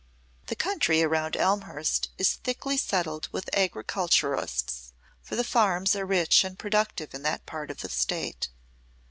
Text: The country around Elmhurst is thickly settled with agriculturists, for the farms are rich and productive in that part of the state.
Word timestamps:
The 0.47 0.55
country 0.55 1.03
around 1.03 1.37
Elmhurst 1.37 2.09
is 2.17 2.33
thickly 2.33 2.75
settled 2.75 3.29
with 3.31 3.51
agriculturists, 3.55 4.93
for 5.21 5.35
the 5.35 5.43
farms 5.43 5.95
are 5.95 6.07
rich 6.07 6.43
and 6.43 6.57
productive 6.57 7.13
in 7.13 7.21
that 7.21 7.45
part 7.45 7.69
of 7.69 7.81
the 7.81 7.89
state. 7.89 8.49